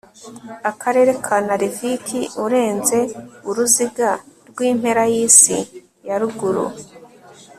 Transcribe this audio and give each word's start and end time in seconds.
akarere 0.71 1.11
ka 1.25 1.37
narvik 1.45 2.05
urenze 2.45 2.99
uruziga 3.49 4.09
rw 4.49 4.59
impera 4.71 5.03
y 5.11 5.13
isi 5.25 5.57
ya 6.07 6.15
ruguru 6.21 6.65